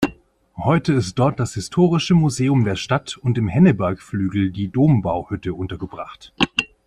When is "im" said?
3.37-3.47